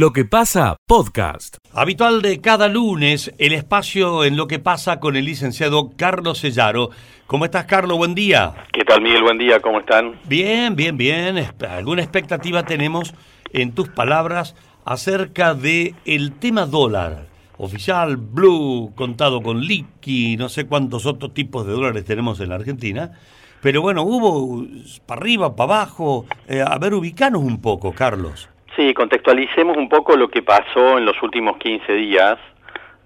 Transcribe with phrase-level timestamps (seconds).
[0.00, 1.58] Lo que pasa, podcast.
[1.74, 6.88] Habitual de cada lunes, el espacio en lo que pasa con el licenciado Carlos Sellaro.
[7.26, 7.98] ¿Cómo estás, Carlos?
[7.98, 8.54] Buen día.
[8.72, 9.22] ¿Qué tal, Miguel?
[9.22, 10.18] Buen día, ¿cómo están?
[10.24, 11.36] Bien, bien, bien.
[11.68, 13.12] ¿Alguna expectativa tenemos
[13.52, 17.26] en tus palabras acerca de el tema dólar?
[17.58, 22.54] Oficial, blue, contado con liqui, no sé cuántos otros tipos de dólares tenemos en la
[22.54, 23.12] Argentina.
[23.60, 24.64] Pero bueno, hubo
[25.04, 26.24] para arriba, para abajo.
[26.48, 28.48] Eh, a ver, ubicanos un poco, Carlos.
[28.76, 32.38] Sí, contextualicemos un poco lo que pasó en los últimos 15 días,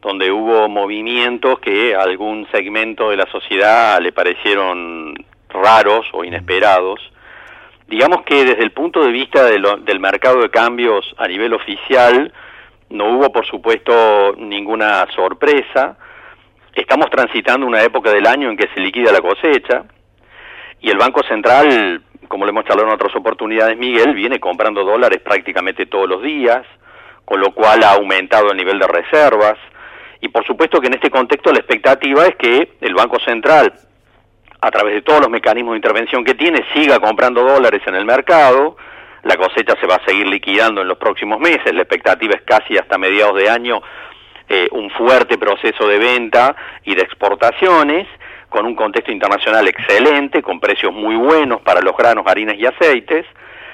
[0.03, 5.15] donde hubo movimientos que a algún segmento de la sociedad le parecieron
[5.49, 7.01] raros o inesperados.
[7.89, 11.55] Digamos que desde el punto de vista de lo- del mercado de cambios a nivel
[11.55, 12.33] oficial,
[12.91, 15.97] no hubo, por supuesto, ninguna sorpresa.
[16.75, 19.85] Estamos transitando una época del año en que se liquida la cosecha
[20.81, 25.21] y el Banco Central, como lo hemos charlado en otras oportunidades, Miguel, viene comprando dólares
[25.21, 26.67] prácticamente todos los días,
[27.25, 29.57] con lo cual ha aumentado el nivel de reservas.
[30.21, 33.73] Y por supuesto que en este contexto la expectativa es que el Banco Central,
[34.61, 38.05] a través de todos los mecanismos de intervención que tiene, siga comprando dólares en el
[38.05, 38.77] mercado.
[39.23, 41.75] La cosecha se va a seguir liquidando en los próximos meses.
[41.75, 43.83] La expectativa es casi hasta mediados de año
[44.49, 48.07] eh, un fuerte proceso de venta y de exportaciones,
[48.55, 53.27] con un contexto internacional excelente, con precios muy buenos para los granos, harinas y aceites,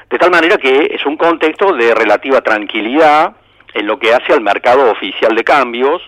[0.09, 3.37] de tal manera que es un contexto de relativa tranquilidad
[3.75, 6.01] en lo que hace al mercado oficial de cambios,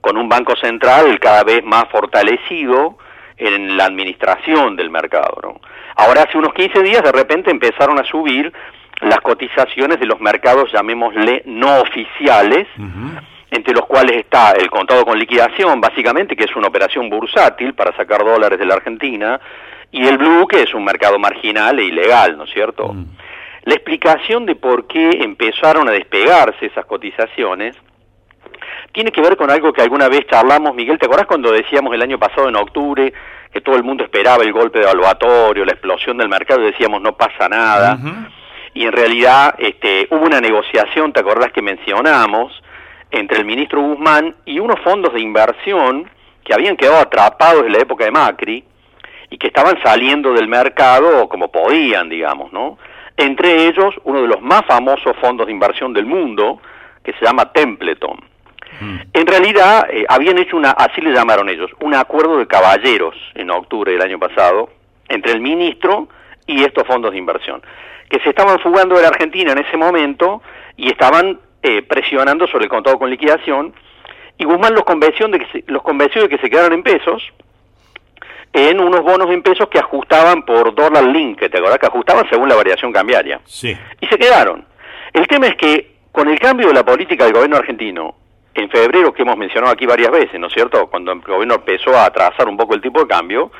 [0.00, 2.96] con un banco central cada vez más fortalecido
[3.36, 5.60] en la administración del mercado.
[5.96, 8.50] Ahora, hace unos 15 días, de repente empezaron a subir
[9.02, 12.66] las cotizaciones de los mercados, llamémosle no oficiales,
[13.50, 17.96] entre los cuales está el contado con liquidación, básicamente, que es una operación bursátil para
[17.96, 19.40] sacar dólares de la Argentina,
[19.92, 22.94] y el blue, que es un mercado marginal e ilegal, ¿no es cierto?
[23.64, 27.76] La explicación de por qué empezaron a despegarse esas cotizaciones
[28.92, 32.02] tiene que ver con algo que alguna vez charlamos, Miguel, ¿te acordás cuando decíamos el
[32.02, 33.12] año pasado en octubre
[33.52, 37.02] que todo el mundo esperaba el golpe de evaluatorio, la explosión del mercado y decíamos
[37.02, 37.98] no pasa nada?
[38.72, 42.62] Y en realidad este, hubo una negociación, ¿te acordás que mencionamos?
[43.10, 46.10] Entre el ministro Guzmán y unos fondos de inversión
[46.44, 48.64] que habían quedado atrapados en la época de Macri
[49.30, 52.78] y que estaban saliendo del mercado como podían, digamos, ¿no?
[53.16, 56.60] Entre ellos, uno de los más famosos fondos de inversión del mundo,
[57.02, 58.18] que se llama Templeton.
[59.12, 63.50] En realidad, eh, habían hecho una, así le llamaron ellos, un acuerdo de caballeros en
[63.50, 64.68] octubre del año pasado
[65.08, 66.08] entre el ministro
[66.46, 67.62] y estos fondos de inversión,
[68.10, 70.42] que se estaban fugando de la Argentina en ese momento
[70.76, 73.74] y estaban eh, presionando sobre el contado con liquidación
[74.38, 77.22] y Guzmán los convenció de que se, los convenció de que se quedaran en pesos
[78.52, 82.26] en unos bonos en pesos que ajustaban por dólar link, que te acordás que ajustaban
[82.30, 83.40] según la variación cambiaria.
[83.44, 83.76] Sí.
[84.00, 84.64] Y se quedaron.
[85.12, 88.14] El tema es que con el cambio de la política del gobierno argentino,
[88.54, 90.86] en febrero, que hemos mencionado aquí varias veces, ¿no es cierto?
[90.86, 93.50] Cuando el gobierno empezó a atrasar un poco el tipo de cambio,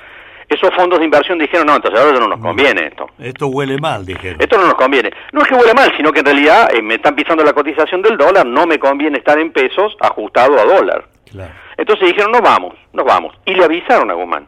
[0.49, 3.07] esos fondos de inversión dijeron, no, entonces ahora no nos conviene esto.
[3.19, 4.41] Esto huele mal, dijeron.
[4.41, 5.11] Esto no nos conviene.
[5.33, 8.03] No es que huele mal, sino que en realidad eh, me están pisando la cotización
[8.03, 11.05] del dólar, no me conviene estar en pesos ajustado a dólar.
[11.31, 11.53] Claro.
[11.77, 13.35] Entonces dijeron, nos vamos, nos vamos.
[13.45, 14.47] Y le avisaron a Guzmán.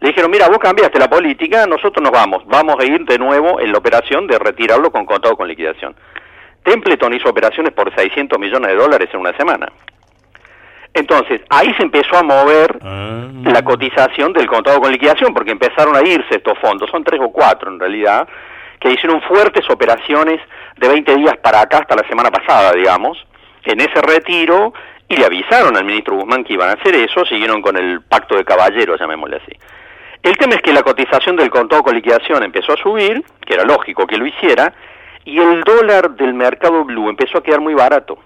[0.00, 2.44] Le dijeron, mira, vos cambiaste la política, nosotros nos vamos.
[2.46, 5.94] Vamos a ir de nuevo en la operación de retirarlo con contado con liquidación.
[6.62, 9.72] Templeton hizo operaciones por 600 millones de dólares en una semana.
[10.94, 13.26] Entonces, ahí se empezó a mover Ah.
[13.44, 17.30] la cotización del contado con liquidación, porque empezaron a irse estos fondos, son tres o
[17.32, 18.28] cuatro en realidad,
[18.78, 20.40] que hicieron fuertes operaciones
[20.76, 23.16] de 20 días para acá hasta la semana pasada, digamos,
[23.64, 24.74] en ese retiro,
[25.08, 28.36] y le avisaron al ministro Guzmán que iban a hacer eso, siguieron con el pacto
[28.36, 29.52] de caballeros, llamémosle así.
[30.22, 33.64] El tema es que la cotización del contado con liquidación empezó a subir, que era
[33.64, 34.72] lógico que lo hiciera,
[35.24, 38.18] y el dólar del mercado blue empezó a quedar muy barato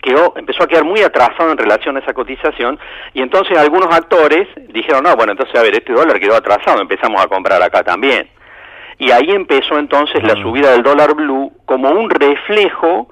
[0.00, 2.78] quedó, empezó a quedar muy atrasado en relación a esa cotización
[3.14, 7.22] y entonces algunos actores dijeron, no, bueno, entonces a ver, este dólar quedó atrasado, empezamos
[7.22, 8.28] a comprar acá también.
[8.98, 10.42] Y ahí empezó entonces la Mm.
[10.42, 13.08] subida del dólar blue como un reflejo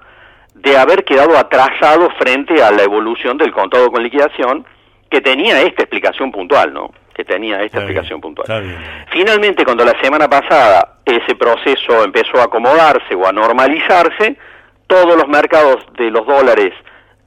[0.55, 4.65] de haber quedado atrasado frente a la evolución del contado con liquidación
[5.11, 6.91] que tenía esta explicación puntual, ¿no?
[7.15, 8.77] Que tenía esta Está bien, explicación puntual.
[9.11, 14.37] Finalmente, cuando la semana pasada ese proceso empezó a acomodarse o a normalizarse,
[14.87, 16.73] todos los mercados de los dólares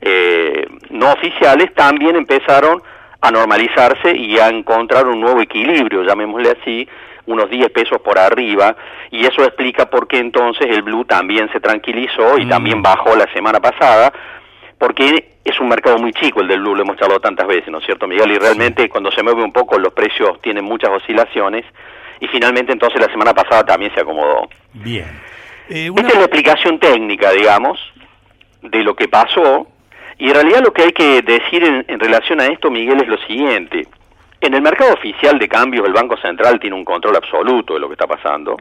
[0.01, 2.81] eh, no oficiales también empezaron
[3.21, 6.87] a normalizarse y a encontrar un nuevo equilibrio, llamémosle así,
[7.25, 8.75] unos 10 pesos por arriba,
[9.11, 12.49] y eso explica por qué entonces el blue también se tranquilizó y Mm.
[12.49, 14.11] también bajó la semana pasada,
[14.77, 17.79] porque es un mercado muy chico el del blue, lo hemos charlado tantas veces, ¿no
[17.79, 18.31] es cierto, Miguel?
[18.31, 21.65] Y realmente cuando se mueve un poco los precios tienen muchas oscilaciones,
[22.21, 24.47] y finalmente entonces la semana pasada también se acomodó.
[24.73, 25.05] Bien.
[25.69, 27.79] Eh, una- Esta es la explicación técnica, digamos,
[28.61, 29.67] de lo que pasó.
[30.17, 33.07] Y en realidad lo que hay que decir en, en relación a esto, Miguel, es
[33.07, 33.87] lo siguiente.
[34.41, 37.87] En el mercado oficial de cambios, el Banco Central tiene un control absoluto de lo
[37.87, 38.57] que está pasando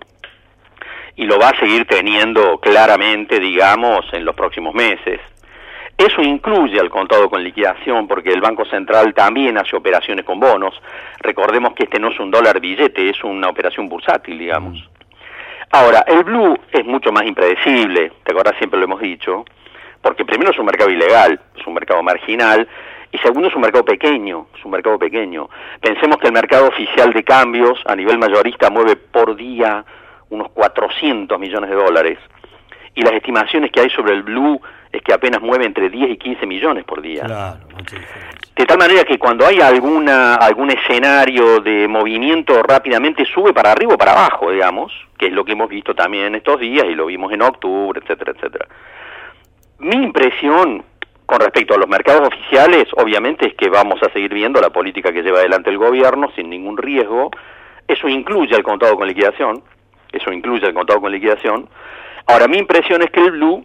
[1.16, 5.20] y lo va a seguir teniendo claramente, digamos, en los próximos meses.
[5.96, 10.80] Eso incluye al contado con liquidación porque el Banco Central también hace operaciones con bonos.
[11.20, 14.78] Recordemos que este no es un dólar billete, es una operación bursátil, digamos.
[15.70, 19.44] Ahora, el blue es mucho más impredecible, te acordás, siempre lo hemos dicho,
[20.00, 22.66] porque primero es un mercado ilegal, es un mercado marginal,
[23.12, 25.48] y segundo es un mercado pequeño, es un mercado pequeño.
[25.80, 29.84] Pensemos que el mercado oficial de cambios a nivel mayorista mueve por día
[30.30, 32.18] unos 400 millones de dólares,
[32.94, 34.60] y las estimaciones que hay sobre el blue
[34.90, 37.24] es que apenas mueve entre 10 y 15 millones por día.
[37.24, 37.58] Claro.
[38.58, 43.94] De tal manera que cuando hay alguna algún escenario de movimiento rápidamente sube para arriba
[43.94, 46.96] o para abajo, digamos, que es lo que hemos visto también en estos días y
[46.96, 48.66] lo vimos en octubre, etcétera, etcétera.
[49.78, 50.82] Mi impresión
[51.24, 55.12] con respecto a los mercados oficiales, obviamente, es que vamos a seguir viendo la política
[55.12, 57.30] que lleva adelante el gobierno sin ningún riesgo.
[57.86, 59.62] Eso incluye el contado con liquidación.
[60.10, 61.68] Eso incluye el contado con liquidación.
[62.26, 63.64] Ahora, mi impresión es que el blue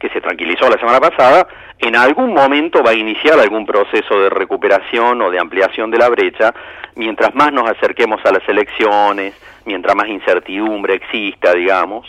[0.00, 1.46] que se tranquilizó la semana pasada,
[1.78, 6.08] en algún momento va a iniciar algún proceso de recuperación o de ampliación de la
[6.08, 6.52] brecha,
[6.96, 9.34] mientras más nos acerquemos a las elecciones,
[9.66, 12.06] mientras más incertidumbre exista, digamos,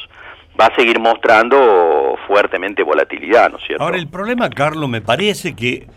[0.60, 3.84] va a seguir mostrando fuertemente volatilidad, ¿no es cierto?
[3.84, 5.88] Ahora, el problema, Carlos, me parece que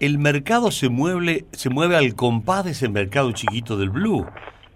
[0.00, 4.26] el mercado se mueve, se mueve al compás de ese mercado chiquito del blue.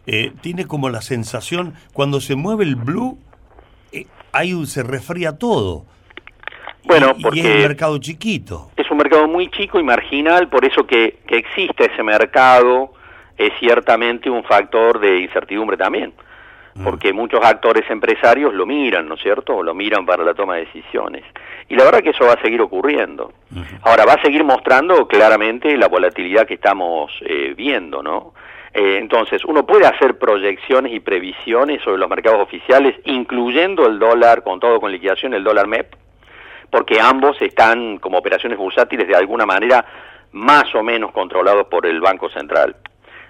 [0.06, 3.18] Eh, tiene como la sensación, cuando se mueve el blue,
[3.92, 5.84] eh, hay un- se refría todo.
[6.86, 8.70] Bueno, Y- y porque- es el mercado chiquito.
[8.76, 12.92] es un mercado muy chico y marginal, por eso que, que existe ese mercado
[13.36, 16.12] es ciertamente un factor de incertidumbre también,
[16.84, 19.62] porque muchos actores empresarios lo miran, ¿no es cierto?
[19.62, 21.24] Lo miran para la toma de decisiones.
[21.68, 23.32] Y la verdad que eso va a seguir ocurriendo.
[23.82, 28.32] Ahora, va a seguir mostrando claramente la volatilidad que estamos eh, viendo, ¿no?
[28.72, 34.42] Eh, entonces, uno puede hacer proyecciones y previsiones sobre los mercados oficiales, incluyendo el dólar
[34.44, 35.94] con todo con liquidación, el dólar MEP,
[36.70, 39.84] porque ambos están como operaciones bursátiles de alguna manera
[40.32, 42.76] más o menos controlados por el Banco Central.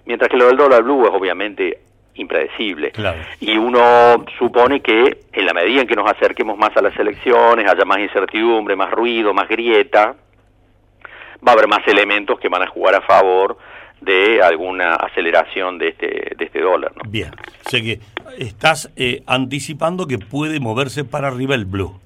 [0.05, 1.81] Mientras que lo del dólar blue es obviamente
[2.15, 2.93] impredecible.
[2.93, 3.19] Claro.
[3.41, 7.69] Y uno supone que en la medida en que nos acerquemos más a las elecciones,
[7.71, 10.17] haya más incertidumbre, más ruido, más grieta,
[11.47, 13.59] va a haber más elementos que van a jugar a favor
[14.00, 16.93] de alguna aceleración de este, de este dólar.
[16.97, 17.11] ¿no?
[17.11, 17.31] Bien.
[17.67, 18.00] O sea que
[18.39, 22.00] estás eh, anticipando que puede moverse para arriba el blue.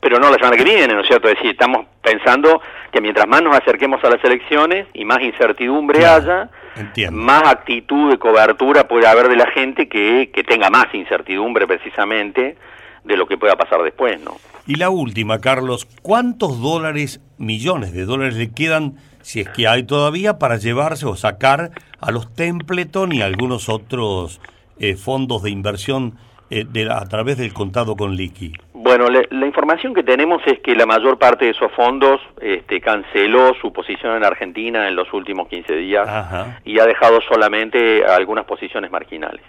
[0.00, 1.28] Pero no la semana que viene, ¿no es cierto?
[1.28, 2.60] Es decir, estamos pensando
[2.92, 7.20] que mientras más nos acerquemos a las elecciones y más incertidumbre haya, entiendo.
[7.20, 12.56] más actitud de cobertura puede haber de la gente que, que tenga más incertidumbre precisamente
[13.04, 14.36] de lo que pueda pasar después, ¿no?
[14.66, 19.82] Y la última, Carlos, ¿cuántos dólares, millones de dólares le quedan, si es que hay
[19.84, 21.70] todavía, para llevarse o sacar
[22.00, 24.40] a los Templeton y algunos otros
[24.78, 26.16] eh, fondos de inversión
[26.50, 28.52] eh, de la- a través del contado con liqui?
[28.88, 32.80] Bueno, le- la información que tenemos es que la mayor parte de esos fondos este,
[32.80, 36.58] canceló su posición en Argentina en los últimos 15 días Ajá.
[36.64, 39.42] y ha dejado solamente algunas posiciones marginales.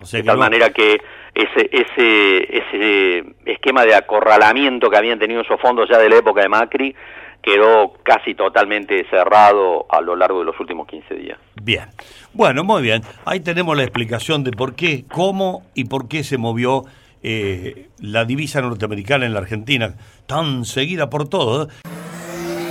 [0.00, 0.96] O sea de tal no- manera que
[1.34, 6.40] ese, ese, ese esquema de acorralamiento que habían tenido esos fondos ya de la época
[6.40, 6.94] de Macri
[7.42, 11.38] quedó casi totalmente cerrado a lo largo de los últimos 15 días.
[11.62, 11.84] Bien.
[12.32, 13.02] Bueno, muy bien.
[13.26, 16.84] Ahí tenemos la explicación de por qué, cómo y por qué se movió
[17.22, 19.94] eh, la divisa norteamericana en la Argentina,
[20.26, 21.64] tan seguida por todo.
[21.64, 21.68] ¿eh?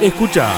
[0.02, 0.52] Escucha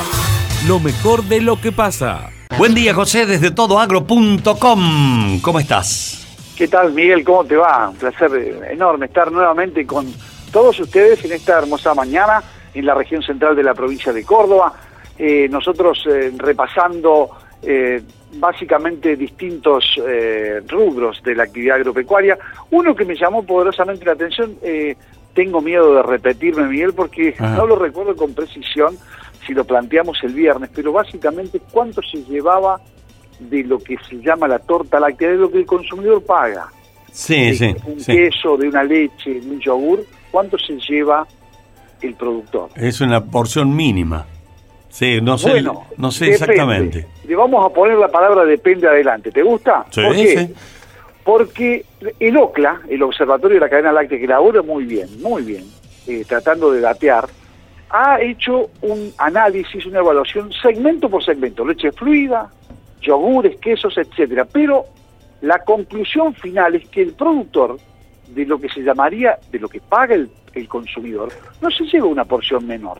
[0.67, 2.29] lo mejor de lo que pasa.
[2.57, 5.41] Buen día, José, desde todoagro.com.
[5.41, 6.53] ¿Cómo estás?
[6.57, 7.24] ¿Qué tal, Miguel?
[7.24, 7.89] ¿Cómo te va?
[7.89, 8.31] Un placer
[8.69, 10.13] enorme estar nuevamente con
[10.51, 12.43] todos ustedes en esta hermosa mañana
[12.74, 14.74] en la región central de la provincia de Córdoba.
[15.17, 17.29] Eh, nosotros eh, repasando
[17.63, 18.01] eh,
[18.34, 22.38] básicamente distintos eh, rubros de la actividad agropecuaria.
[22.72, 24.96] Uno que me llamó poderosamente la atención, eh,
[25.34, 28.98] tengo miedo de repetirme, Miguel, porque no lo recuerdo con precisión
[29.46, 32.80] si lo planteamos el viernes, pero básicamente cuánto se llevaba
[33.39, 36.68] de lo que se llama la torta láctea, de lo que el consumidor paga.
[37.12, 41.27] Sí, de un queso, de una leche, de un yogur, ¿cuánto se lleva
[42.01, 42.70] el productor?
[42.75, 44.25] Es una porción mínima.
[44.91, 46.43] Sí, no sé, Bueno, no sé depende.
[46.53, 47.07] exactamente.
[47.27, 49.31] Le vamos a poner la palabra depende adelante.
[49.31, 49.86] ¿Te gusta?
[49.89, 50.38] Sí, ¿Por qué?
[50.38, 50.53] sí.
[51.24, 51.86] Porque
[52.19, 55.63] el OCLA, el Observatorio de la Cadena Láctea, que labora muy bien, muy bien,
[56.07, 57.27] eh, tratando de datear,
[57.91, 62.50] ha hecho un análisis, una evaluación segmento por segmento, leche fluida,
[63.01, 64.45] yogures, quesos, etcétera.
[64.51, 64.86] Pero
[65.41, 67.77] la conclusión final es que el productor
[68.29, 71.29] de lo que se llamaría, de lo que paga el, el consumidor,
[71.62, 73.00] no se lleva una porción menor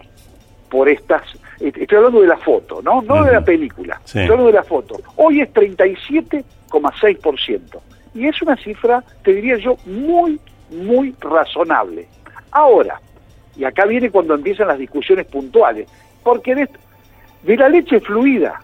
[0.69, 1.24] por estas,
[1.68, 5.00] estoy hablando de la foto, no, no de la película, estoy hablando de la foto.
[5.18, 7.80] Hoy es 37,6%.
[8.13, 10.39] Y es una cifra, te diría yo, muy,
[10.70, 12.08] muy razonable.
[12.51, 13.00] Ahora,
[13.56, 15.88] y acá viene cuando empiezan las discusiones puntuales,
[16.24, 16.70] porque de,
[17.44, 18.62] de la leche fluida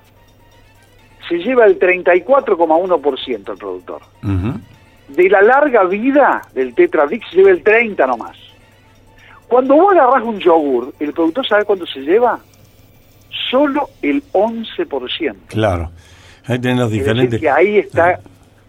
[1.27, 4.01] se lleva el 34,1% el productor.
[5.09, 8.37] De la larga vida del Tetra se lleva el 30 nomás.
[9.47, 12.39] Cuando vos agarrás un yogur, el productor sabe cuánto se lleva
[13.49, 15.35] solo el 11%.
[15.47, 15.91] Claro.
[16.45, 17.39] Ahí los diferentes.
[17.39, 18.19] que ahí está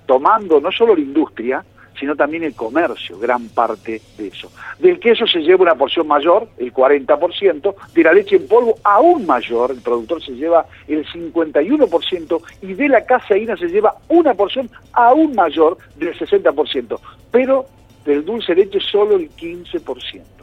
[0.07, 1.65] tomando no solo la industria,
[1.99, 4.51] sino también el comercio, gran parte de eso.
[4.79, 9.27] Del queso se lleva una porción mayor, el 40%, de la leche en polvo aún
[9.27, 14.71] mayor, el productor se lleva el 51%, y de la caseína se lleva una porción
[14.93, 17.67] aún mayor del 60%, pero
[18.05, 20.38] del dulce de leche solo el 15%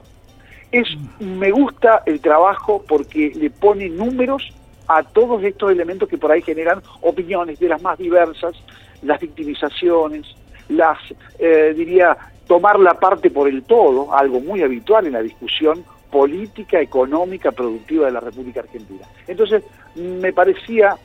[0.80, 0.88] es
[1.20, 4.54] me gusta el trabajo porque le pone números
[4.88, 8.54] a todos estos elementos que por ahí generan opiniones de las más diversas,
[9.02, 10.26] las victimizaciones,
[10.70, 10.98] las,
[11.40, 12.18] eh, diría,
[12.48, 18.06] tomar la parte por el todo, algo muy habitual en la discusión política, económica, productiva
[18.06, 19.06] de la República Argentina.
[19.28, 19.64] Entonces,
[19.96, 20.96] me parecía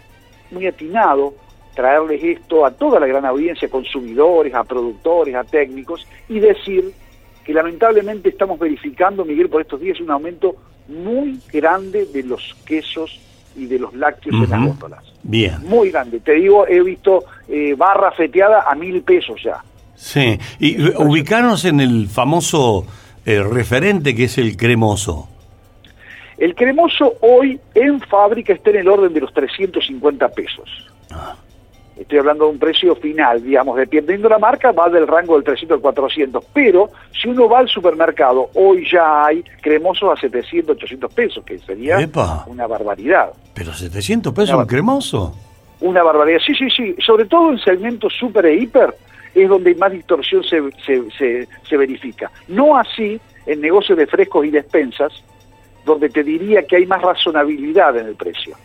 [0.50, 1.34] muy atinado
[1.74, 6.92] traerles esto a toda la gran audiencia, a consumidores, a productores, a técnicos, y decir
[7.44, 10.56] que lamentablemente estamos verificando, Miguel, por estos días un aumento
[10.88, 13.18] muy grande de los quesos
[13.56, 15.04] y de los lácteos en las góndolas.
[15.22, 15.56] Bien.
[15.66, 16.20] Muy grande.
[16.20, 19.62] Te digo, he visto eh, barra feteada a mil pesos ya.
[19.94, 22.86] Sí, y ubicarnos en el famoso
[23.26, 25.28] eh, referente que es el cremoso.
[26.38, 30.70] El cremoso hoy en fábrica está en el orden de los 350 pesos.
[31.10, 31.36] Ah
[32.00, 35.44] estoy hablando de un precio final, digamos, dependiendo de la marca, va del rango del
[35.44, 40.76] 300 al 400, pero si uno va al supermercado, hoy ya hay cremosos a 700,
[40.76, 41.98] 800 pesos, que sería
[42.46, 43.30] una barbaridad.
[43.54, 45.34] ¿Pero 700 pesos un cremoso?
[45.80, 48.94] Una barbaridad, sí, sí, sí, sobre todo en segmentos super e hiper,
[49.34, 52.30] es donde más distorsión se, se, se verifica.
[52.48, 55.12] No así en negocios de frescos y despensas,
[55.84, 58.56] donde te diría que hay más razonabilidad en el precio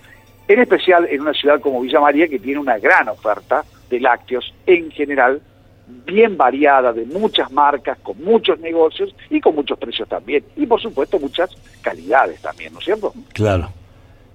[0.48, 4.54] en especial en una ciudad como Villa María que tiene una gran oferta de lácteos
[4.66, 5.42] en general,
[6.06, 10.44] bien variada, de muchas marcas, con muchos negocios y con muchos precios también.
[10.56, 11.50] Y por supuesto muchas
[11.82, 13.14] calidades también, ¿no es cierto?
[13.34, 13.70] Claro.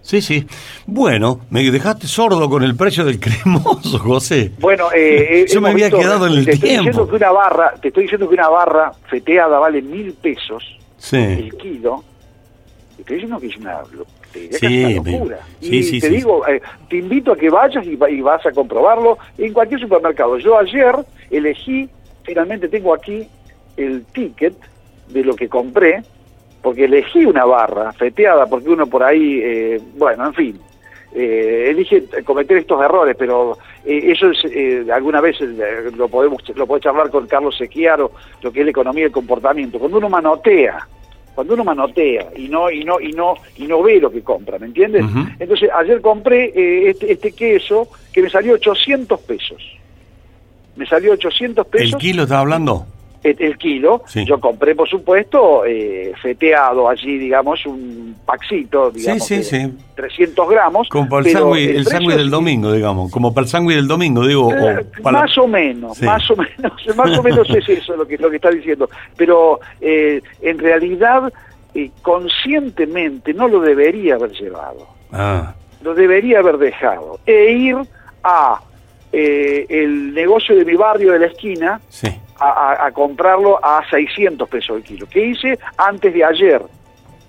[0.02, 0.46] Sí, sí.
[0.86, 4.52] Bueno, me dejaste sordo con el precio del cremoso, José.
[4.58, 6.66] Bueno, eh, yo me había quedado en el te tiempo.
[6.66, 10.64] Estoy diciendo que una barra, te estoy diciendo que una barra feteada vale mil pesos
[10.96, 11.16] sí.
[11.16, 12.02] el kilo.
[12.96, 13.82] Te estoy diciendo que es una
[14.32, 15.40] sí, locura.
[15.60, 19.80] y te digo, eh, te invito a que vayas y, vas a comprobarlo en cualquier
[19.80, 20.38] supermercado.
[20.38, 20.94] Yo ayer
[21.30, 21.88] elegí,
[22.22, 23.26] finalmente tengo aquí
[23.76, 24.54] el ticket
[25.08, 26.02] de lo que compré,
[26.62, 30.60] porque elegí una barra feteada, porque uno por ahí, eh, bueno, en fin,
[31.14, 37.10] eh, elige cometer estos errores, pero eso es, alguna vez lo podemos lo puede charlar
[37.10, 39.78] con Carlos Sequiaro, lo que es la economía del comportamiento.
[39.78, 40.86] Cuando uno manotea
[41.40, 44.58] cuando uno manotea y no y no y no y no ve lo que compra,
[44.58, 45.06] ¿me entiendes?
[45.38, 49.62] Entonces ayer compré eh, este, este, queso que me salió 800 pesos.
[50.76, 51.94] Me salió 800 pesos.
[51.94, 52.84] ¿El kilo está hablando?
[53.22, 54.02] El, kilo.
[54.26, 59.72] Yo compré, por supuesto, eh, feteado allí, digamos, un paxito, digamos, sí, sí, sí.
[59.94, 60.88] 300 gramos.
[60.88, 64.52] Como para el sándwich del domingo, digamos, como para el sándwich del domingo, digo.
[64.52, 68.30] Eh, más o menos, más o menos, más o menos es eso lo que, lo
[68.30, 68.88] que está diciendo.
[69.16, 71.32] Pero eh, en realidad,
[72.02, 74.88] conscientemente no lo debería haber llevado.
[75.12, 75.54] Ah.
[75.82, 77.20] Lo debería haber dejado.
[77.26, 77.76] E ir
[78.22, 78.60] a
[79.12, 81.80] el negocio de mi barrio de la esquina.
[81.88, 82.08] Sí
[82.40, 85.06] a, comprarlo a 600 pesos el kilo.
[85.08, 86.62] ¿Qué hice antes de ayer?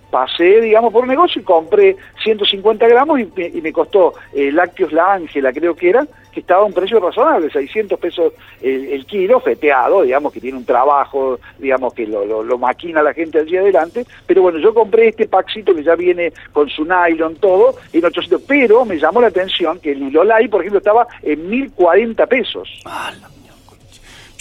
[0.10, 5.14] Pasé, digamos, por un negocio y compré 150 gramos y me, costó eh, Lácteos La
[5.14, 10.02] Ángela, creo que era, que estaba a un precio razonable, 600 pesos el, kilo, feteado,
[10.02, 14.06] digamos, que tiene un trabajo, digamos, que lo, maquina la gente allí adelante.
[14.28, 18.42] Pero bueno, yo compré este paxito que ya viene con su nylon, todo, en 800,
[18.46, 22.82] pero me llamó la atención que el Lolay, por ejemplo, estaba en 1040 pesos.
[22.84, 23.14] Ah,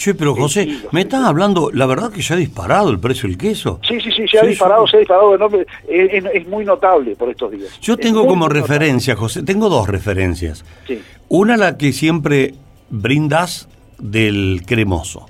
[0.01, 3.37] Che, pero José, me estás hablando, la verdad que ya ha disparado el precio del
[3.37, 3.79] queso.
[3.87, 7.51] Sí, sí, sí, se ha disparado, se ha disparado enorme, es, muy notable por estos
[7.51, 7.79] días.
[7.79, 10.65] Yo tengo como referencia, José, tengo dos referencias.
[10.87, 10.99] Sí.
[11.29, 12.55] Una la que siempre
[12.89, 15.27] brindas del cremoso.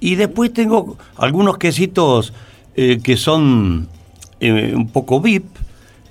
[0.00, 2.32] Y después tengo algunos quesitos
[2.74, 3.86] eh, que son
[4.40, 5.44] eh, un poco VIP,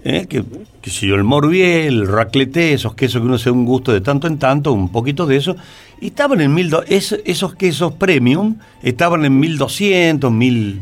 [0.06, 0.26] ¿eh?
[0.30, 0.44] que,
[0.82, 3.92] que si yo, el morbier, el raclette, esos quesos que uno se da un gusto
[3.92, 5.58] de tanto en tanto, un poquito de eso,
[6.00, 10.82] y estaban en mil, es- esos quesos premium estaban en 1200, 1000,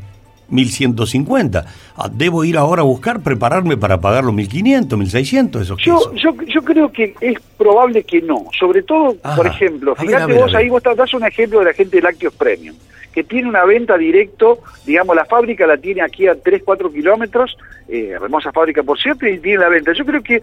[0.54, 1.66] 1150.
[1.98, 6.34] Ah, Debo ir ahora a buscar, prepararme para pagar los 1500, 1600 esos Yo, yo,
[6.48, 8.46] yo creo que es probable que no.
[8.58, 9.36] Sobre todo, Ajá.
[9.36, 12.34] por ejemplo, fíjate ver, vos ahí, vos das un ejemplo de la gente de Lácteos
[12.36, 12.76] Premium,
[13.12, 17.58] que tiene una venta directo, digamos, la fábrica la tiene aquí a 3, 4 kilómetros,
[17.88, 19.94] eh, hermosa fábrica por cierto, y tiene la venta.
[19.94, 20.42] Yo creo que eh,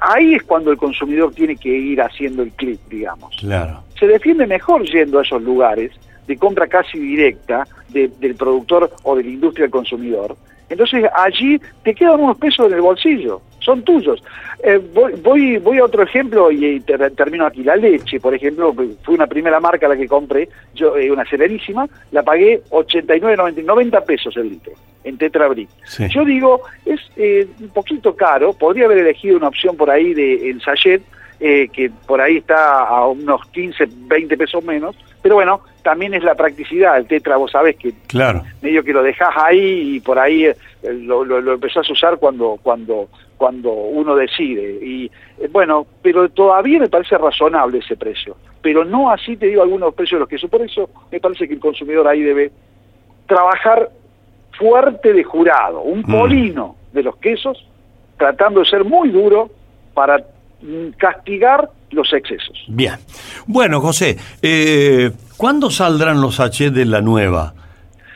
[0.00, 3.36] ahí es cuando el consumidor tiene que ir haciendo el clic, digamos.
[3.38, 3.82] Claro.
[3.98, 5.92] se defiende mejor yendo a esos lugares
[6.26, 10.36] de compra casi directa de- del productor o de la industria del consumidor.
[10.68, 14.22] Entonces allí te quedan unos pesos en el bolsillo, son tuyos.
[14.64, 17.62] Eh, voy, voy, voy a otro ejemplo y, eh, ter- termino aquí.
[17.62, 21.86] La leche, por ejemplo, fue una primera marca la que compré, yo eh, una severísima,
[22.12, 24.72] la pagué 89, 90, 90 pesos el litro
[25.04, 25.68] en Tetra Brick.
[25.84, 26.04] Sí.
[26.08, 30.48] Yo digo, es eh, un poquito caro, podría haber elegido una opción por ahí de
[30.48, 31.02] en sachet,
[31.40, 36.34] que por ahí está a unos 15, 20 pesos menos, pero bueno, también es la
[36.34, 38.42] practicidad, el tetra vos sabés que Claro.
[38.60, 42.18] medio que lo dejás ahí y por ahí eh, lo, lo, lo empezás a usar
[42.18, 44.78] cuando, cuando, cuando uno decide.
[44.84, 45.06] Y
[45.38, 49.94] eh, bueno, pero todavía me parece razonable ese precio, pero no así te digo algunos
[49.94, 52.50] precios de los quesos, por eso me parece que el consumidor ahí debe
[53.26, 53.88] trabajar
[54.58, 56.12] fuerte de jurado, un Mm.
[56.18, 57.66] polino de los quesos,
[58.18, 59.50] tratando de ser muy duro
[59.94, 60.18] para
[60.60, 62.64] mm, castigar los excesos.
[62.68, 62.94] Bien.
[63.46, 67.54] Bueno, José, eh, ¿cuándo saldrán los H de la nueva?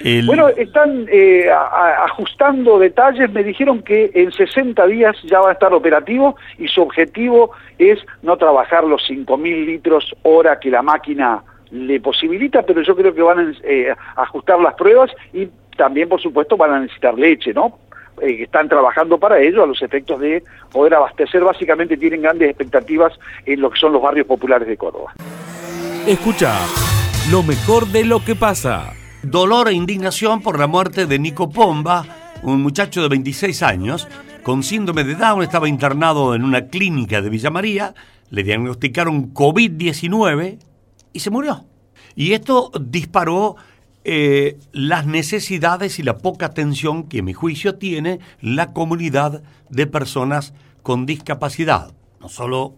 [0.00, 5.48] El- Bueno, están eh, a- ajustando detalles, me dijeron que en 60 días ya va
[5.50, 10.82] a estar operativo y su objetivo es no trabajar los 5.000 litros hora que la
[10.82, 16.08] máquina le posibilita, pero yo creo que van a eh, ajustar las pruebas y también,
[16.08, 17.78] por supuesto, van a necesitar leche, ¿no?
[18.22, 20.42] Eh, están trabajando para ello a los efectos de
[20.72, 21.42] poder abastecer.
[21.42, 23.12] Básicamente tienen grandes expectativas
[23.44, 25.12] en lo que son los barrios populares de Córdoba.
[26.06, 26.58] Escucha
[27.30, 28.92] lo mejor de lo que pasa.
[29.22, 32.04] dolor e indignación por la muerte de Nico Pomba,
[32.44, 34.06] un muchacho de 26 años,
[34.44, 37.94] con síndrome de Down, estaba internado en una clínica de Villa María,
[38.30, 40.58] le diagnosticaron COVID-19
[41.12, 41.64] y se murió.
[42.14, 43.56] Y esto disparó
[44.08, 49.86] eh, las necesidades y la poca atención que, a mi juicio, tiene la comunidad de
[49.86, 52.76] personas con discapacidad, no solo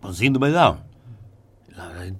[0.00, 0.90] con síndrome de Down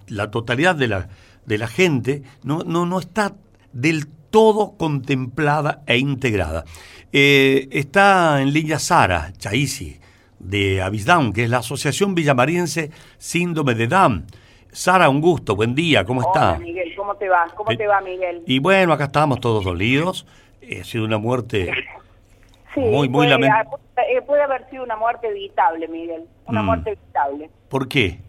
[0.08, 1.08] la, totalidad de la,
[1.46, 3.36] de la gente no, no, no está
[3.72, 6.64] del todo contemplada e integrada.
[7.12, 9.98] Eh, está en línea Sara Chaisi,
[10.38, 14.26] de Avisdown, que es la Asociación Villamariense Síndrome de Down.
[14.72, 16.50] Sara, un gusto, buen día, ¿cómo está?
[16.50, 17.46] Hola Miguel, ¿cómo te va?
[17.56, 18.42] ¿Cómo Eh, te va Miguel?
[18.46, 20.26] Y bueno, acá estamos todos dolidos.
[20.60, 21.70] Eh, ha sido una muerte
[22.74, 23.78] Sí, muy, muy puede, lament-
[24.08, 26.66] eh, puede haber sido una muerte evitable, Miguel, una Mm.
[26.66, 27.50] muerte evitable.
[27.68, 28.20] ¿Por qué?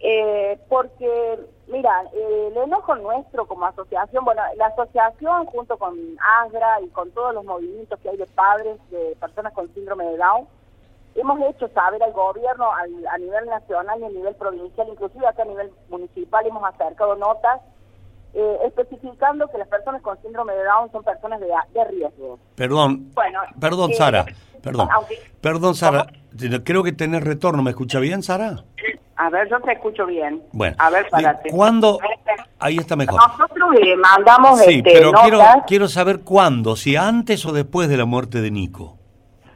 [0.00, 5.96] Eh, porque, mira, eh, el enojo nuestro como asociación, bueno, la asociación junto con
[6.44, 10.16] ASDRA y con todos los movimientos que hay de padres de personas con síndrome de
[10.16, 10.46] Down,
[11.20, 15.42] hemos hecho saber al gobierno al- a nivel nacional y a nivel provincial, inclusive acá
[15.42, 17.60] a nivel municipal hemos acercado notas
[18.34, 22.38] eh, especificando que las personas con síndrome de Down son personas de, de riesgo.
[22.54, 24.26] Perdón, Bueno, perdón, eh, Sara,
[24.62, 24.88] perdón.
[25.40, 26.06] Perdón, Sara,
[26.62, 27.62] creo que tenés retorno.
[27.62, 28.64] ¿Me escucha bien, Sara?
[29.16, 30.42] A ver, yo te escucho bien.
[30.52, 31.48] Bueno, a ver, eh, párate.
[31.50, 31.98] ¿cuándo?
[32.60, 33.18] Ahí está mejor.
[33.18, 35.22] Nosotros le mandamos Sí, este, pero notas.
[35.22, 38.97] quiero, quiero saber cuándo, si antes o después de la muerte de Nico.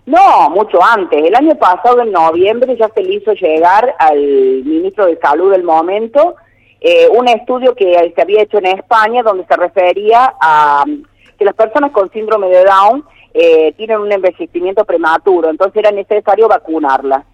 [0.04, 1.24] No, mucho antes.
[1.24, 5.62] El año pasado, en noviembre, ya se le hizo llegar al ministro de Salud del
[5.62, 6.36] momento
[6.84, 11.04] eh, un estudio que se había hecho en España donde se refería a mm,
[11.38, 16.48] que las personas con síndrome de Down eh, tienen un envejecimiento prematuro, entonces era necesario
[16.48, 17.24] vacunarlas.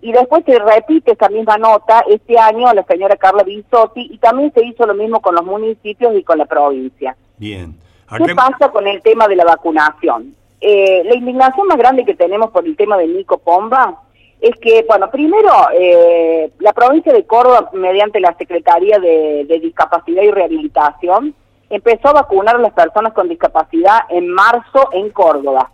[0.00, 4.18] Y después se repite esa misma nota este año a la señora Carla Bisotti y
[4.18, 7.16] también se hizo lo mismo con los municipios y con la provincia.
[7.36, 7.76] Bien.
[8.24, 10.36] ¿Qué pasa con el tema de la vacunación?
[10.66, 14.00] Eh, la indignación más grande que tenemos por el tema de Nico Pomba
[14.40, 20.30] es que, bueno, primero, eh, la provincia de Córdoba, mediante la Secretaría de, Discapacidad y
[20.30, 21.34] Rehabilitación,
[21.68, 25.70] empezó a vacunar a las personas con discapacidad en marzo en Córdoba.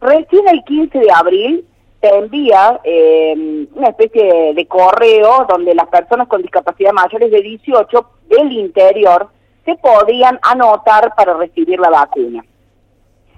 [0.00, 1.66] Recién el 15 de abril
[2.00, 8.10] se envía eh, una especie de correo donde las personas con discapacidad mayores de 18
[8.28, 9.30] del interior
[9.64, 12.44] se podían anotar para recibir la vacuna.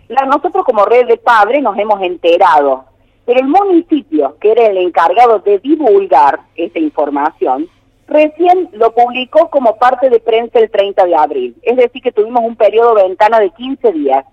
[0.08, 2.84] La- nosotros como red de padres nos hemos enterado,
[3.24, 7.68] pero el municipio, que era el encargado de divulgar esa información,
[8.08, 11.56] recién lo publicó como parte de prensa el 30 de abril.
[11.62, 14.24] Es decir, que tuvimos un periodo de ventana de 15 días.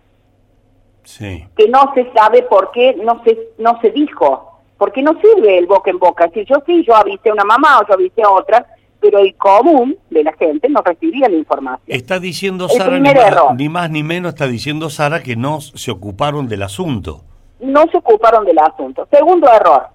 [1.03, 1.47] Sí.
[1.57, 5.65] que no se sabe por qué no se, no se dijo, porque no sirve el
[5.65, 6.29] boca en boca.
[6.33, 8.63] Si yo sí, yo avisé a una mamá o yo avisé a otra,
[8.99, 11.85] pero el común de la gente no recibía la información.
[11.87, 13.55] Está diciendo El Sara, ni más, error.
[13.55, 17.21] ni más ni menos está diciendo Sara que no se ocuparon del asunto.
[17.59, 19.07] no se ocuparon del asunto.
[19.11, 19.87] Segundo error,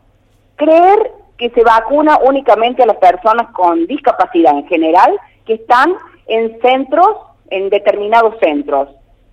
[0.57, 5.95] creer que se vacuna únicamente a las personas con discapacidad en general que están
[6.27, 7.09] en centros,
[7.51, 8.89] en determinados centros.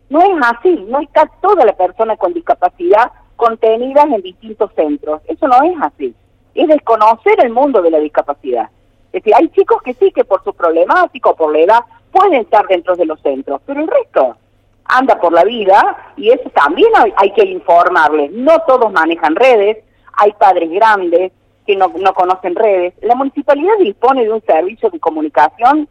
[0.10, 5.21] No es así, no está toda la persona con discapacidad contenida en distintos centros.
[5.27, 6.13] Eso no es así.
[6.53, 8.69] Es desconocer el mundo de la discapacidad.
[9.12, 11.80] Es decir, hay chicos que sí, que por su problemático, por la edad,
[12.12, 14.38] pueden estar dentro de los centros, pero el resto
[14.86, 18.32] anda por la vida y eso también hay, que informarles.
[18.32, 19.78] No todos manejan redes,
[20.13, 21.32] hay padres grandes
[21.65, 22.93] que no, no conocen redes.
[23.02, 25.88] La municipalidad dispone de un servicio de comunicación,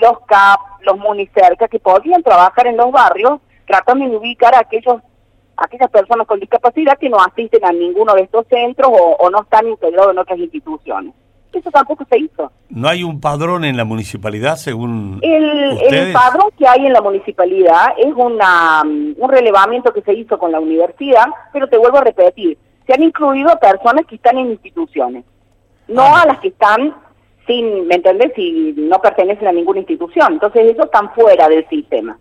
[0.00, 5.02] los CAP, los Municerca, que podrían trabajar en los barrios tratando de ubicar a aquellos
[5.56, 9.40] aquellas personas con discapacidad que no asisten a ninguno de estos centros o, o no
[9.40, 11.14] están integrados en otras instituciones.
[11.56, 12.52] Eso tampoco se hizo.
[12.68, 16.08] ¿No hay un padrón en la municipalidad según El, ustedes?
[16.08, 20.38] el padrón que hay en la municipalidad es una, mm, un relevamiento que se hizo
[20.38, 24.50] con la universidad, pero te vuelvo a repetir, se han incluido personas que están en
[24.50, 25.24] instituciones,
[25.88, 26.22] no Ah.
[26.22, 26.94] a las que están
[27.46, 28.32] sin, ¿me entendés?
[28.36, 30.34] Si no pertenecen a ninguna institución.
[30.34, 32.18] Entonces, eso están fuera del sistema.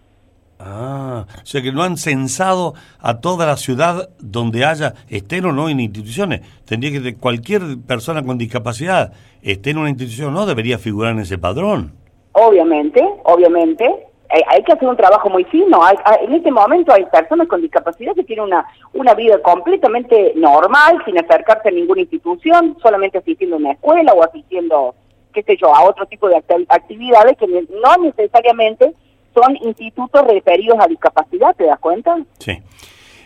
[0.59, 5.51] Ah, o sea que no han censado a toda la ciudad donde haya, estén o
[5.51, 6.41] no en instituciones.
[6.65, 11.37] Tendría que cualquier persona con discapacidad, esté en una institución no, debería figurar en ese
[11.37, 11.93] padrón.
[12.31, 15.83] Obviamente, obviamente, eh, hay que hacer un trabajo muy fino.
[15.83, 20.33] Hay- hay- en este momento hay personas con discapacidad que tienen una, una vida completamente
[20.35, 24.95] normal, sin acercarse a ninguna institución, solamente asistiendo a una escuela o asistiendo,
[25.33, 28.93] qué sé yo, a otro tipo de acti- actividades que no necesariamente
[29.35, 32.15] son institutos referidos a discapacidad, ¿te das cuenta?
[32.39, 32.53] Sí.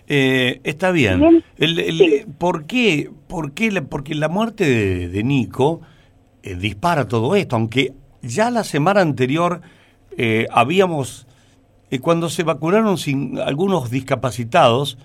[0.07, 1.19] Eh, está bien.
[1.19, 1.43] Bien.
[1.57, 2.25] El- el- Sí.
[2.37, 3.09] ¿Por qué?
[3.27, 5.81] ¿Por qué la- porque la muerte de, de Nico
[6.41, 9.61] eh, dispara todo esto, aunque ya la semana anterior
[10.17, 11.27] eh, habíamos,
[11.91, 14.97] eh, cuando se vacunaron sin algunos discapacitados,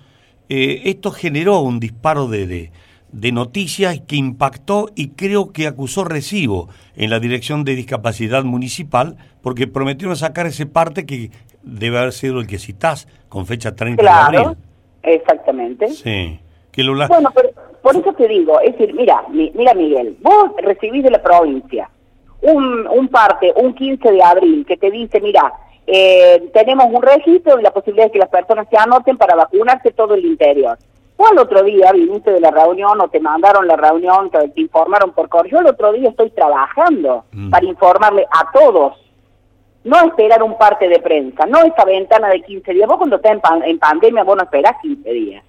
[0.49, 2.71] esto generó un disparo de, de,
[3.11, 9.15] de noticias que impactó y creo que acusó recibo en la Dirección de Discapacidad Municipal
[9.41, 11.31] porque prometieron sacar ese parte que
[11.63, 14.57] debe haber sido el que citás con fecha 30 de abril.
[15.03, 15.89] exactamente.
[15.89, 16.39] Sí.
[16.71, 17.49] Que lo la- Bueno, pero
[17.81, 21.89] por eso te digo, es decir, mira, mi- mira Miguel, vos recibís de la provincia
[22.41, 25.53] un, un parte, un 15 de abril, que te dice, mira,
[25.87, 29.91] eh, tenemos un registro y la posibilidad de que las personas se anoten para vacunarse
[29.91, 30.77] todo el interior.
[31.17, 34.61] Vos al otro día viniste de la reunión o te mandaron la reunión, te, te
[34.61, 35.51] informaron por correo.
[35.51, 37.49] Yo el otro día estoy trabajando Mm.
[37.51, 38.93] para informarle a todos
[39.85, 42.87] no esperar un parte de prensa, no esa ventana de 15 días.
[42.87, 45.43] Vos cuando estás en, pan- en pandemia, vos no esperás 15 días.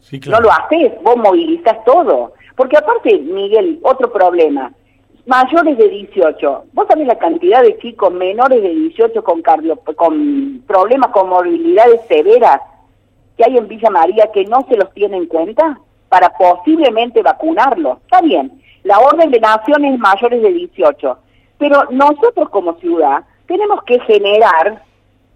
[0.00, 2.34] Sí, No lo haces, vos movilizas todo.
[2.54, 4.72] Porque aparte, Miguel, otro problema.
[5.26, 6.64] Mayores de 18.
[6.72, 12.02] ¿Vos sabés la cantidad de chicos menores de 18 con, cardio, con problemas con morbilidades
[12.06, 12.60] severas
[13.36, 17.98] que hay en Villa María que no se los tiene en cuenta para posiblemente vacunarlos?
[18.02, 21.18] Está bien, la orden de naciones mayores de 18.
[21.58, 24.82] Pero nosotros como ciudad tenemos que generar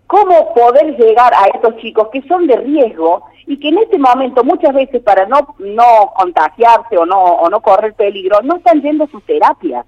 [0.06, 4.42] cómo poder llegar a estos chicos que son de riesgo y que en este momento
[4.42, 9.04] muchas veces para no no contagiarse o no o no correr peligro no están yendo
[9.04, 9.86] a sus terapias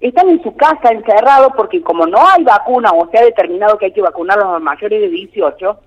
[0.00, 3.86] están en su casa encerrados porque como no hay vacuna o se ha determinado que
[3.86, 5.78] hay que vacunar a los mayores de 18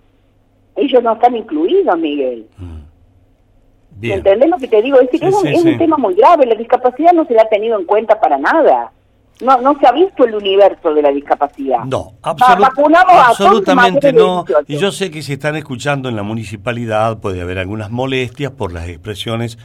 [0.76, 2.86] ellos no están incluidos Miguel ¿Me
[3.98, 4.18] Bien.
[4.18, 5.00] ¿entendés lo que te digo?
[5.00, 5.70] Es, decir, Sí, es, un, sí, es sí.
[5.70, 8.92] un tema muy grave la discapacidad no se le ha tenido en cuenta para nada
[9.42, 12.36] no no se ha visto el universo de la discapacidad No, Va-
[13.28, 14.44] absolutamente no.
[14.46, 14.66] 18.
[14.68, 18.72] Y yo sé que si están escuchando en la municipalidad puede haber algunas molestias por
[18.74, 19.58] las expresiones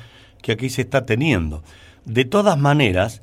[0.43, 1.63] que aquí se está teniendo.
[2.05, 3.23] De todas maneras,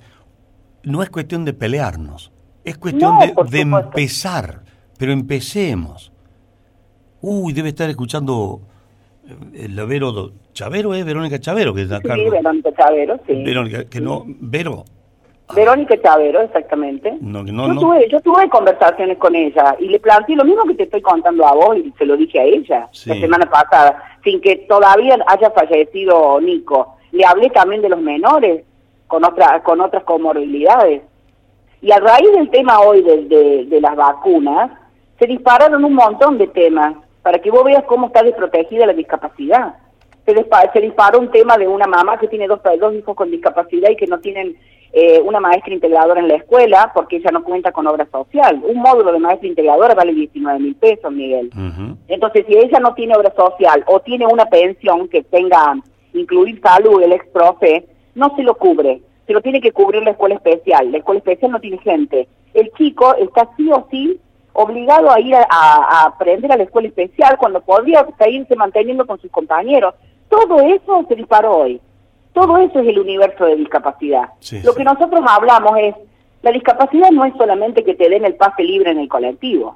[0.83, 2.31] no es cuestión de pelearnos,
[2.63, 4.61] es cuestión No, de, de empezar,
[4.97, 6.11] pero empecemos.
[7.21, 8.59] Uy, debe estar escuchando
[9.27, 11.03] eh, el Vero Chavero, ¿eh?
[11.03, 11.99] Verónica Chavero, que está.
[11.99, 13.43] Sí, Verónica Chavero, sí.
[13.43, 14.83] Verónica, que no, Vero,
[15.55, 17.17] Verónica Chavero, exactamente.
[17.21, 17.79] no, no, yo, no.
[17.79, 21.47] Tuve, yo tuve conversaciones con ella y le planteé lo mismo que te estoy contando
[21.47, 23.09] a vos y se lo dije a ella Sí.
[23.09, 26.95] la semana pasada, sin que todavía haya fallecido Nico.
[27.13, 28.63] Le hablé también de los menores
[29.07, 31.01] con, otra, con otras comorbilidades.
[31.81, 34.71] Y a raíz del tema hoy de, de, de las vacunas,
[35.17, 36.95] se dispararon un montón de temas
[37.27, 39.75] para que vos veas cómo está desprotegida la discapacidad.
[40.25, 43.29] Se, dispa- se disparó un tema de una mamá que tiene dos, dos hijos con
[43.29, 44.55] discapacidad y que no tienen
[44.93, 48.61] eh, una maestra integradora en la escuela porque ella no cuenta con obra social.
[48.63, 51.49] Un módulo de maestra integradora vale 19 mil pesos, Miguel.
[52.07, 55.75] Entonces, si ella no tiene obra social o tiene una pensión que tenga
[56.13, 57.85] incluir salud, el ex profe,
[58.15, 59.01] no se lo cubre.
[59.27, 60.89] Se lo tiene que cubrir la escuela especial.
[60.93, 62.29] La escuela especial no tiene gente.
[62.53, 64.17] El chico está sí o sí
[64.59, 69.29] obligado a ir a, aprender a la escuela especial cuando podría seguirse manteniendo con sus
[69.29, 69.93] compañeros.
[70.29, 71.79] Todo eso se disparó hoy.
[72.33, 74.29] Todo eso es el universo de discapacidad.
[74.63, 75.95] Lo que nosotros hablamos es,
[76.41, 79.75] la discapacidad no es solamente que te den el pase libre en el colectivo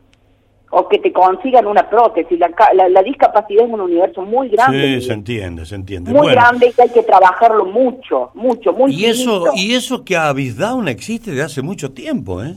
[0.71, 2.39] o que te consigan una prótesis.
[2.39, 2.49] La,
[2.89, 4.99] la, discapacidad es un universo muy grande.
[4.99, 6.11] Sí, se entiende, se entiende.
[6.11, 10.17] Muy grande y que hay que trabajarlo mucho, mucho, muy Y eso, y eso que
[10.17, 12.55] Avisdown existe desde hace mucho tiempo, ¿eh?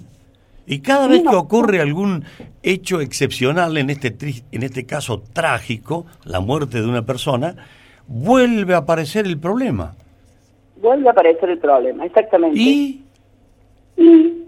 [0.66, 2.24] Y cada vez que ocurre algún
[2.62, 4.14] hecho excepcional, en este,
[4.50, 7.54] en este caso trágico, la muerte de una persona,
[8.06, 9.94] vuelve a aparecer el problema.
[10.76, 12.58] Vuelve a aparecer el problema, exactamente.
[12.58, 13.04] ¿Y?
[13.96, 14.44] Y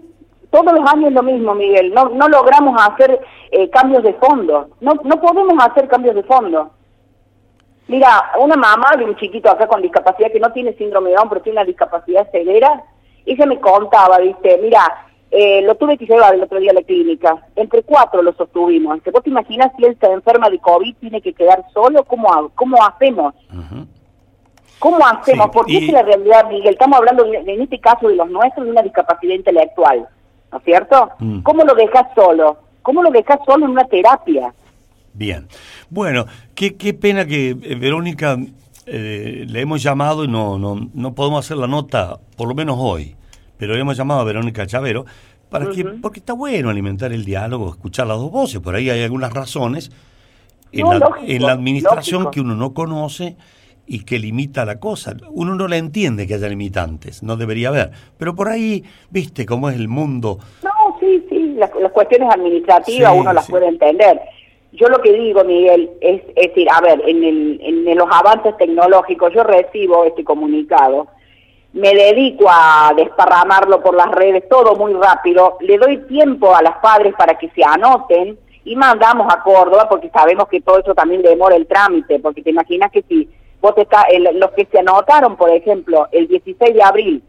[0.49, 1.93] todos los años lo mismo, Miguel.
[1.93, 3.19] No, no logramos hacer
[3.51, 4.69] eh, cambios de fondo.
[4.81, 6.71] No, no podemos hacer cambios de fondo.
[7.87, 11.29] Mira, una mamá de un chiquito acá con discapacidad que no tiene síndrome de Down,
[11.29, 12.83] pero tiene una discapacidad severa,
[13.25, 16.81] ella me contaba, dice, mira, eh, lo tuve que llevar el otro día a la
[16.81, 17.45] clínica.
[17.55, 18.99] Entre cuatro lo sostuvimos.
[19.11, 22.03] ¿Vos te imaginas si él se enferma de COVID, tiene que quedar solo?
[22.05, 23.33] ¿Cómo, cómo hacemos?
[24.79, 25.49] ¿Cómo hacemos?
[25.51, 26.73] Porque es la realidad, Miguel.
[26.73, 30.07] Estamos hablando, en este caso de los nuestros, de una discapacidad intelectual.
[30.51, 31.09] ¿No es cierto?
[31.19, 31.41] Mm.
[31.41, 32.57] ¿Cómo lo dejas solo?
[32.81, 34.53] ¿Cómo lo dejas solo en una terapia?
[35.13, 35.47] Bien.
[35.89, 38.37] Bueno, qué, qué pena que eh, Verónica
[38.85, 42.77] eh, le hemos llamado y no, no, no podemos hacer la nota, por lo menos
[42.79, 43.16] hoy
[43.57, 45.05] pero hemos llamado a Verónica Chavero
[45.49, 49.03] para que, porque está bueno alimentar el diálogo, escuchar las dos voces, por ahí hay
[49.03, 49.91] algunas razones
[50.71, 53.37] en, la, administración que uno no conoce
[53.85, 55.15] y que limita la cosa.
[55.31, 59.69] Uno no la entiende que haya limitantes, no debería haber, pero por ahí, viste cómo
[59.69, 60.39] es el mundo.
[60.63, 64.19] No, sí, sí, las, cuestiones administrativas uno las puede entender.
[64.73, 68.55] Yo lo que digo, Miguel, es, es decir, a ver, en, el, en los avances
[68.57, 71.07] tecnológicos yo recibo este comunicado
[71.73, 76.77] me dedico a desparramarlo por las redes, todo muy rápido, le doy tiempo a las
[76.77, 81.21] padres para que se anoten y mandamos a Córdoba porque sabemos que todo eso también
[81.21, 83.29] demora el trámite, porque te imaginas que si
[83.61, 87.23] vos te está, los que se anotaron, por ejemplo, el 16 de abril,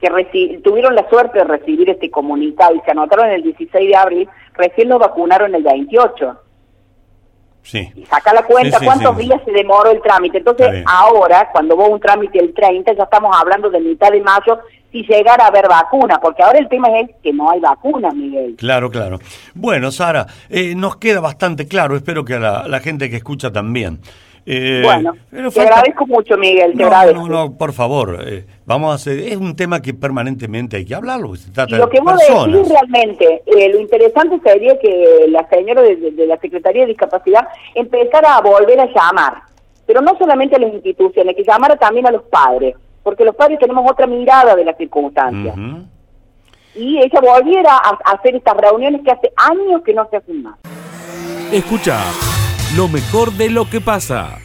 [0.00, 4.28] que tuvieron la suerte de recibir este comunicado y se anotaron el 16 de abril,
[4.54, 6.38] recién lo vacunaron el 28.
[7.72, 10.38] Y saca la cuenta cuántos días se demoró el trámite.
[10.38, 14.60] Entonces, ahora, cuando vos un trámite el 30, ya estamos hablando de mitad de mayo,
[14.92, 18.54] si llegara a haber vacuna, porque ahora el tema es que no hay vacuna, Miguel.
[18.56, 19.18] Claro, claro.
[19.54, 24.00] Bueno, Sara, eh, nos queda bastante claro, espero que a la gente que escucha también.
[24.48, 25.12] Eh, bueno,
[25.52, 27.26] te agradezco mucho, Miguel, te agradezco.
[27.26, 30.94] No, no, por favor, eh, vamos a hacer, es un tema que permanentemente hay que
[30.94, 35.82] hablarlo, se trata lo que vos decís realmente, eh, lo interesante sería que la señora
[35.82, 39.42] de, la Secretaría de Discapacidad empezara a volver a llamar,
[39.84, 43.58] pero no solamente a las instituciones, que llamara también a los padres, porque los padres
[43.58, 45.56] tenemos otra mirada de las circunstancias.
[46.76, 50.44] Y ella volviera a, a hacer estas reuniones que hace años que no se hacen
[50.44, 50.56] más.
[51.50, 51.98] Escucha
[52.76, 54.38] lo mejor de lo que pasa.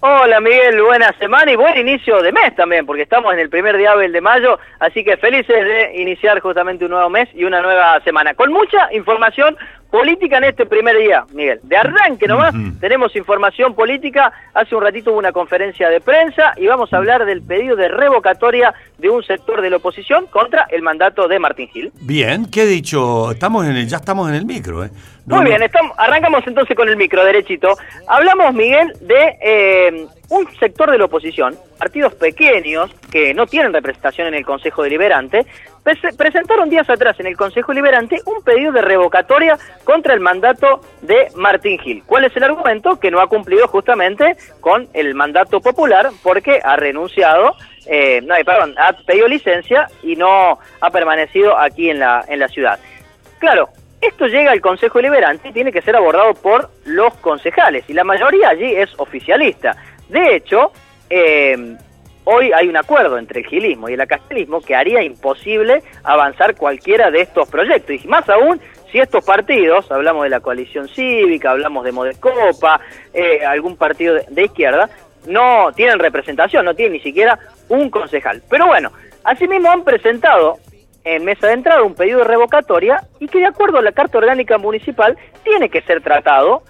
[0.00, 3.76] Hola Miguel, buena semana y buen inicio de mes también, porque estamos en el primer
[3.76, 8.00] día de mayo, así que felices de iniciar justamente un nuevo mes y una nueva
[8.00, 9.58] semana, con mucha información
[9.90, 11.60] política en este primer día, Miguel.
[11.62, 14.32] De arranque nomás, tenemos información política.
[14.54, 17.88] Hace un ratito hubo una conferencia de prensa y vamos a hablar del pedido de
[17.88, 21.92] revocatoria de un sector de la oposición contra el mandato de Martín Gil.
[22.00, 23.30] Bien, ¿qué he dicho?
[23.30, 24.90] Estamos en el, ya estamos en el micro, ¿eh?
[25.26, 27.76] Muy bien, estamos, arrancamos entonces con el micro, derechito.
[28.06, 34.28] Hablamos, Miguel, de eh, un sector de la oposición, partidos pequeños que no tienen representación
[34.28, 35.44] en el Consejo Deliberante,
[36.16, 41.28] presentaron días atrás en el Consejo Liberante un pedido de revocatoria contra el mandato de
[41.36, 42.02] Martín Gil.
[42.04, 42.98] ¿Cuál es el argumento?
[42.98, 47.54] Que no ha cumplido justamente con el mandato popular porque ha renunciado,
[47.86, 52.78] eh, perdón, ha pedido licencia y no ha permanecido aquí en la, en la ciudad.
[53.38, 53.68] Claro,
[54.00, 58.04] esto llega al Consejo Liberante y tiene que ser abordado por los concejales y la
[58.04, 59.76] mayoría allí es oficialista.
[60.08, 60.72] De hecho,
[61.10, 61.76] eh,
[62.28, 67.12] Hoy hay un acuerdo entre el gilismo y el acastelismo que haría imposible avanzar cualquiera
[67.12, 68.04] de estos proyectos.
[68.04, 68.60] Y más aún
[68.90, 72.80] si estos partidos, hablamos de la coalición cívica, hablamos de Modecopa,
[73.14, 74.90] eh, algún partido de, izquierda,
[75.28, 78.42] no tienen representación, no tienen ni siquiera un concejal.
[78.50, 78.90] Pero bueno,
[79.22, 80.58] asimismo han presentado
[81.04, 84.18] en mesa de entrada un pedido de revocatoria y que de acuerdo a la Carta
[84.18, 86.64] Orgánica Municipal tiene que ser tratado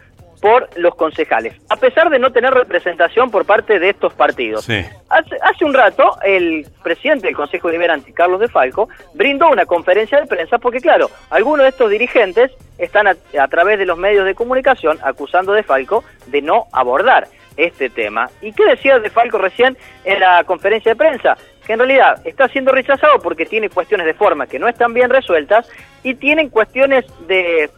[0.47, 4.65] por los concejales, a pesar de no tener representación por parte de estos partidos.
[4.65, 4.85] Sí.
[5.09, 10.21] Hace, hace un rato, el presidente del Consejo Liberante, Carlos de Falco, brindó una conferencia
[10.21, 14.25] de prensa porque, claro, algunos de estos dirigentes están a, a través de los medios
[14.25, 18.31] de comunicación acusando de Falco de no abordar este tema.
[18.41, 21.37] ¿Y qué decía de Falco recién en la conferencia de prensa?
[21.67, 25.11] Que en realidad está siendo rechazado porque tiene cuestiones de forma que no están bien
[25.11, 25.69] resueltas
[26.05, 27.69] y tienen cuestiones de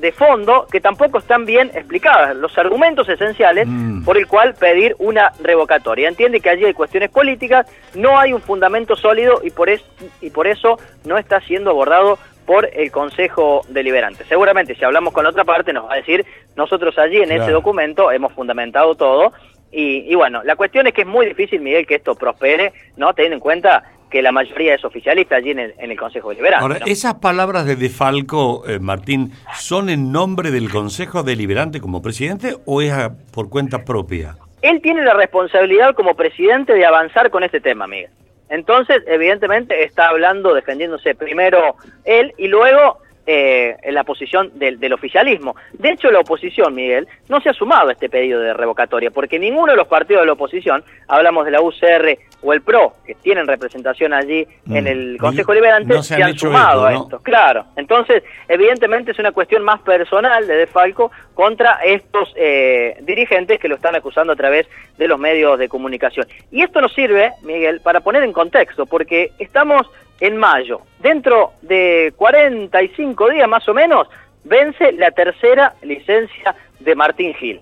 [0.00, 4.04] de fondo que tampoco están bien explicadas, los argumentos esenciales Mm.
[4.04, 6.08] por el cual pedir una revocatoria.
[6.08, 9.84] Entiende que allí hay cuestiones políticas, no hay un fundamento sólido y por, es,
[10.20, 14.24] y por eso no está siendo abordado por el Consejo Deliberante.
[14.28, 17.50] Seguramente si hablamos con la otra parte nos va a decir, nosotros allí en ese
[17.50, 19.32] documento hemos fundamentado todo
[19.72, 23.12] y, y bueno, la cuestión es que es muy difícil, Miguel, que esto prospere, ¿no?
[23.14, 23.82] Teniendo en cuenta
[24.16, 26.62] que la mayoría es oficialista allí en el, en el Consejo Deliberante.
[26.62, 26.86] Ahora, ¿no?
[26.86, 32.56] esas palabras de De Falco, eh, Martín, ¿son en nombre del Consejo Deliberante como presidente
[32.64, 34.36] o es a- por cuenta propia?
[34.62, 38.08] él tiene la responsabilidad como presidente de avanzar con este tema, Miguel.
[38.48, 41.76] Entonces, evidentemente, está hablando, defendiéndose primero
[42.06, 45.56] él y luego eh, en la posición del, del oficialismo.
[45.72, 49.38] De hecho, la oposición, Miguel, no se ha sumado a este pedido de revocatoria, porque
[49.38, 53.14] ninguno de los partidos de la oposición, hablamos de la UCR o el PRO, que
[53.16, 54.86] tienen representación allí en Mm.
[54.86, 57.20] el Consejo Liberante, no se han sumado eco, a esto.
[57.22, 63.58] Claro, entonces evidentemente es una cuestión más personal de De Falco contra estos eh, dirigentes
[63.58, 64.66] que lo están acusando a través
[64.98, 66.26] de los medios de comunicación.
[66.50, 69.86] Y esto nos sirve, Miguel, para poner en contexto, porque estamos
[70.20, 74.08] en mayo, dentro de 45 días más o menos,
[74.44, 77.60] vence la tercera licencia de Martín Gil.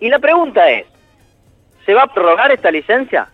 [0.00, 0.86] Y la pregunta es,
[1.86, 3.28] ¿se va a prorrogar esta licencia?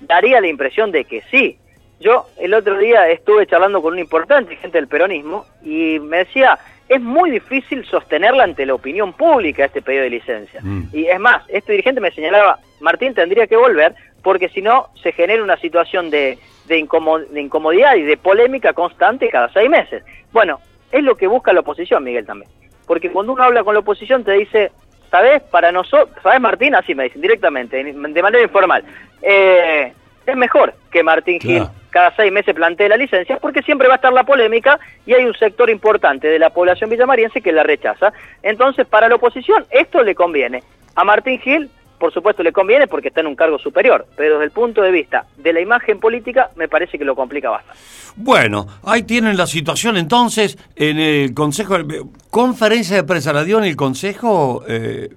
[0.00, 1.58] Daría la impresión de que sí.
[2.00, 6.58] Yo el otro día estuve charlando con un importante gente del peronismo y me decía,
[6.88, 10.60] es muy difícil sostenerla ante la opinión pública este pedido de licencia.
[10.62, 10.88] Mm.
[10.92, 15.12] Y es más, este dirigente me señalaba, Martín tendría que volver porque si no se
[15.12, 20.02] genera una situación de, de, incomo- de incomodidad y de polémica constante cada seis meses.
[20.32, 20.60] Bueno,
[20.92, 22.50] es lo que busca la oposición, Miguel, también.
[22.86, 24.72] Porque cuando uno habla con la oposición te dice,
[25.10, 25.42] ¿sabes?
[25.42, 26.74] Para nosotros, ¿sabes, Martín?
[26.74, 28.84] Así me dicen directamente, de manera informal.
[29.22, 29.92] Eh,
[30.26, 33.96] es mejor que Martín Gil cada seis meses plantee la licencia porque siempre va a
[33.96, 38.12] estar la polémica y hay un sector importante de la población villamariense que la rechaza.
[38.42, 40.62] Entonces, para la oposición esto le conviene.
[40.94, 44.46] A Martín Gil, por supuesto, le conviene porque está en un cargo superior, pero desde
[44.46, 47.78] el punto de vista de la imagen política me parece que lo complica bastante.
[48.16, 51.76] Bueno, ahí tienen la situación entonces en el Consejo,
[52.30, 54.64] conferencia de prensa la dio en el Consejo.
[54.66, 55.10] eh,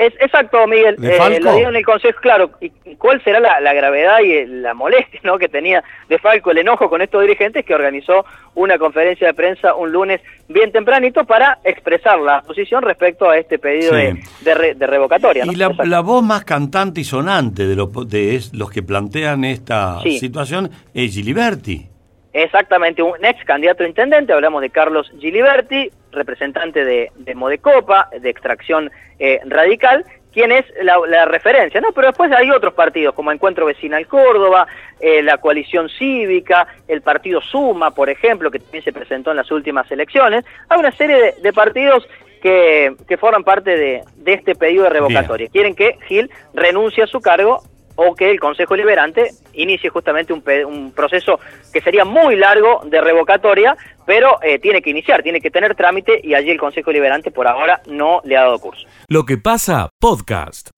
[0.00, 0.94] Es, exacto, Miguel.
[0.96, 2.50] ¿De Eh, lo digo en el consejo, claro.
[2.60, 5.38] ¿Y cuál será la, la gravedad y la molestia ¿no?
[5.38, 9.74] que tenía de Falco, el enojo con estos dirigentes que organizó una conferencia de prensa
[9.74, 13.96] un lunes bien tempranito para expresar la posición respecto a este pedido Sí.
[13.96, 15.44] de, de re- de revocatoria?
[15.44, 15.52] ¿no?
[15.52, 20.00] y la, voz más cantante y sonante de, lo- de es- los que plantean esta
[20.04, 20.20] Sí.
[20.20, 21.88] situación es Giliberti.
[22.32, 28.30] Exactamente, un ex candidato a intendente, hablamos de Carlos Giliberti, representante de, de Modecopa, de
[28.30, 31.92] extracción eh, radical, quien es la, la referencia, ¿no?
[31.92, 34.66] Pero después hay otros partidos, como Encuentro Vecinal Córdoba,
[35.00, 39.50] eh, la Coalición Cívica, el Partido Suma, por ejemplo, que también se presentó en las
[39.50, 40.44] últimas elecciones.
[40.68, 42.06] Hay una serie de, de partidos
[42.42, 45.48] que, que forman parte de, de este pedido de revocatoria.
[45.48, 47.62] Quieren que Gil renuncie a su cargo
[48.00, 51.40] o que el Consejo Liberante inicie justamente un, proceso
[51.72, 56.20] que sería muy largo de revocatoria, pero eh, tiene que iniciar, tiene que tener trámite
[56.22, 58.86] y allí el Consejo Liberante por ahora no le ha dado curso.
[59.08, 60.70] Lo que pasa, podcast.